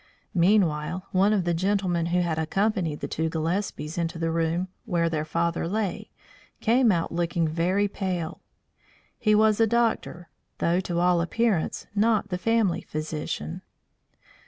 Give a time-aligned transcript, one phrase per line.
[0.33, 5.09] Meanwhile one of the gentlemen who had accompanied the two Gillespies into the room where
[5.09, 6.09] their father lay,
[6.59, 8.41] came out looking very pale.
[9.19, 13.61] He was a doctor, though to all appearance not the family physician.